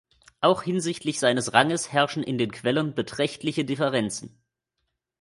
Auch 0.39 0.63
hinsichtlich 0.63 1.19
seines 1.19 1.53
Ranges 1.53 1.91
herrschen 1.91 2.23
in 2.23 2.39
den 2.39 2.49
Quellen 2.51 2.95
beträchtliche 2.95 3.65
Differenzen. 3.65 4.35